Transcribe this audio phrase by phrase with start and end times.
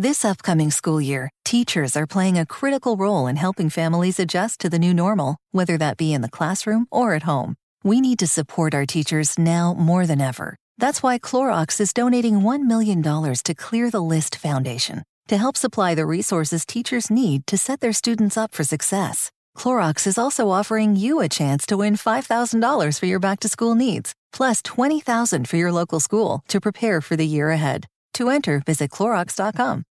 [0.00, 4.70] This upcoming school year, teachers are playing a critical role in helping families adjust to
[4.70, 7.56] the new normal, whether that be in the classroom or at home.
[7.82, 10.54] We need to support our teachers now more than ever.
[10.78, 15.96] That's why Clorox is donating $1 million to Clear the List Foundation to help supply
[15.96, 19.32] the resources teachers need to set their students up for success.
[19.56, 23.74] Clorox is also offering you a chance to win $5,000 for your back to school
[23.74, 27.88] needs, plus $20,000 for your local school to prepare for the year ahead.
[28.18, 29.84] To enter, visit Clorox.com.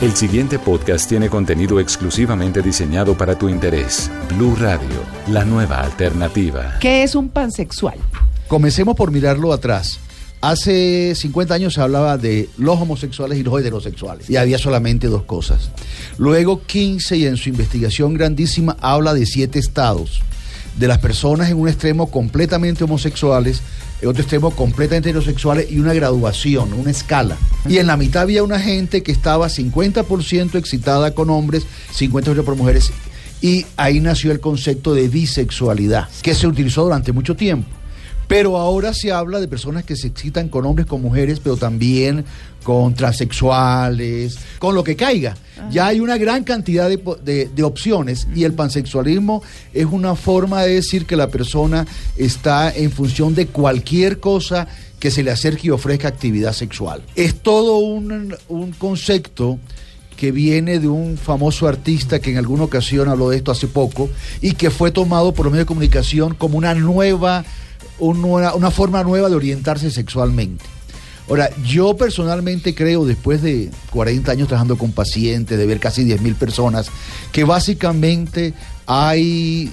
[0.00, 4.08] El siguiente podcast tiene contenido exclusivamente diseñado para tu interés.
[4.28, 6.78] Blue Radio, la nueva alternativa.
[6.80, 7.98] ¿Qué es un pansexual?
[8.46, 9.98] Comencemos por mirarlo atrás.
[10.40, 15.24] Hace 50 años se hablaba de los homosexuales y los heterosexuales y había solamente dos
[15.24, 15.70] cosas.
[16.16, 20.22] Luego 15 y en su investigación grandísima habla de siete estados,
[20.76, 23.62] de las personas en un extremo completamente homosexuales,
[24.00, 27.36] en otro extremo completamente heterosexuales y una graduación, una escala.
[27.68, 32.56] Y en la mitad había una gente que estaba 50% excitada con hombres, 50% por
[32.56, 32.92] mujeres
[33.40, 37.77] y ahí nació el concepto de bisexualidad, que se utilizó durante mucho tiempo.
[38.28, 42.24] Pero ahora se habla de personas que se excitan con hombres, con mujeres, pero también
[42.62, 45.36] con transexuales, con lo que caiga.
[45.70, 50.62] Ya hay una gran cantidad de, de, de, opciones y el pansexualismo es una forma
[50.62, 54.68] de decir que la persona está en función de cualquier cosa
[55.00, 57.02] que se le acerque y ofrezca actividad sexual.
[57.16, 59.58] Es todo un, un concepto
[60.16, 64.10] que viene de un famoso artista que en alguna ocasión habló de esto hace poco
[64.40, 67.44] y que fue tomado por los medios de comunicación como una nueva
[67.98, 70.64] una, una, forma nueva de orientarse sexualmente.
[71.28, 76.22] Ahora, yo personalmente creo, después de 40 años trabajando con pacientes, de ver casi 10
[76.22, 76.90] mil personas,
[77.32, 78.54] que básicamente
[78.86, 79.70] hay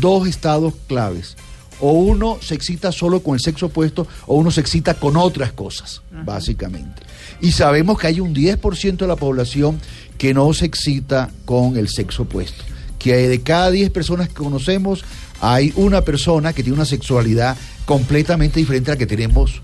[0.00, 1.36] dos estados claves.
[1.80, 5.52] O uno se excita solo con el sexo opuesto o uno se excita con otras
[5.52, 6.24] cosas, Ajá.
[6.24, 7.02] básicamente.
[7.40, 9.80] Y sabemos que hay un 10% de la población
[10.18, 12.64] que no se excita con el sexo opuesto.
[12.98, 15.04] Que de cada 10 personas que conocemos,
[15.40, 17.56] hay una persona que tiene una sexualidad
[17.86, 19.62] completamente diferente a la que tenemos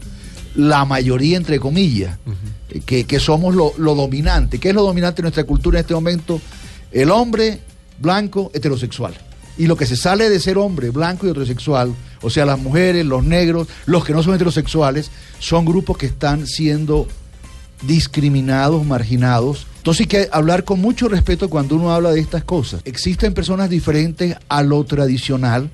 [0.55, 2.83] la mayoría, entre comillas, uh -huh.
[2.85, 4.59] que, que, somos lo, lo, dominante.
[4.59, 6.41] ¿Qué es lo dominante en nuestra cultura en este momento?
[6.91, 7.61] El hombre
[7.99, 9.15] blanco heterosexual.
[9.59, 13.05] Y lo que se sale de ser hombre blanco y heterosexual, o sea, las mujeres,
[13.07, 17.07] los negros, los que no son heterosexuales, son grupos que están siendo
[17.83, 19.67] discriminados, marginados.
[19.79, 22.81] Entonces hay que hablar con mucho respeto cuando uno habla de estas cosas.
[22.85, 25.71] Existen personas diferentes a lo tradicional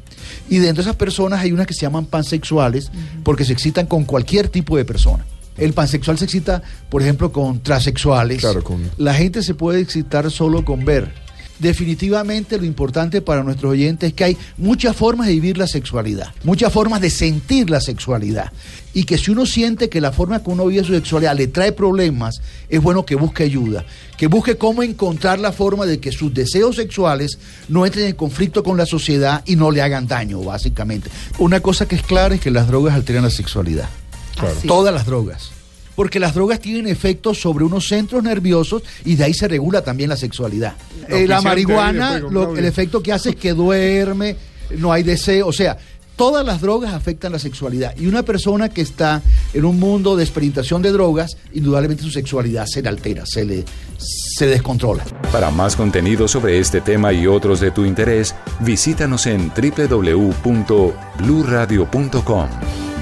[0.48, 3.22] y dentro de esas personas hay unas que se llaman pansexuales uh -huh.
[3.22, 5.24] porque se excitan con cualquier tipo de persona.
[5.56, 8.40] El pansexual se excita, por ejemplo, con transexuales.
[8.40, 8.90] Claro, con...
[8.96, 11.12] La gente se puede excitar solo con ver.
[11.62, 16.34] Definitivamente lo importante para nuestros oyentes es que hay muchas formas de vivir la sexualidad,
[16.42, 18.50] muchas formas de sentir la sexualidad.
[18.94, 21.70] Y que si uno siente que la forma que uno vive su sexualidad le trae
[21.70, 23.84] problemas, es bueno que busque ayuda,
[24.18, 28.64] que busque cómo encontrar la forma de que sus deseos sexuales no entren en conflicto
[28.64, 31.10] con la sociedad y no le hagan daño, básicamente.
[31.38, 33.88] Una cosa que es clara es que las drogas alteran la sexualidad.
[34.34, 34.56] Claro.
[34.66, 35.52] Todas las drogas
[35.94, 40.08] porque las drogas tienen efectos sobre unos centros nerviosos y de ahí se regula también
[40.08, 40.75] la sexualidad.
[41.08, 44.36] Eh, la marihuana, lo, el efecto que hace es que duerme,
[44.78, 45.76] no hay deseo, o sea,
[46.16, 50.25] todas las drogas afectan la sexualidad y una persona que está en un mundo de
[50.25, 53.64] experimentación de drogas, indudablemente su sexualidad se le altera, se le,
[53.98, 55.04] se descontrola.
[55.32, 62.48] Para más contenido sobre este tema y otros de tu interés, visítanos en www.bluradio.com.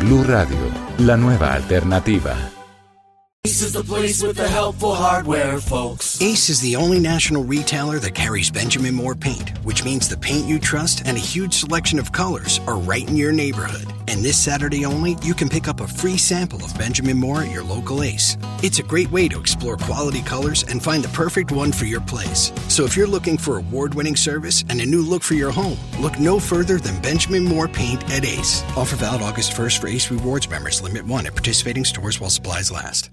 [0.01, 0.57] Blue Radio,
[0.99, 2.60] la nueva alternativa.
[3.61, 6.21] Ace is the place with the helpful hardware, folks.
[6.21, 10.47] Ace is the only national retailer that carries Benjamin Moore paint, which means the paint
[10.47, 13.87] you trust and a huge selection of colors are right in your neighborhood.
[14.09, 17.51] And this Saturday only, you can pick up a free sample of Benjamin Moore at
[17.51, 18.37] your local Ace.
[18.63, 22.03] It's a great way to explore quality colors and find the perfect one for your
[22.03, 22.53] place.
[22.69, 25.79] So if you're looking for award winning service and a new look for your home,
[25.99, 28.63] look no further than Benjamin Moore paint at Ace.
[28.77, 30.83] Offer valid August 1st for Ace Rewards members.
[30.83, 33.09] Limit one at participating stores while supplies last.